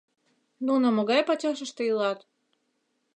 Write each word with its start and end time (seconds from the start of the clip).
—Нуно 0.65 0.87
могай 0.97 1.21
пачашыште 1.27 1.81
илат? 1.91 2.19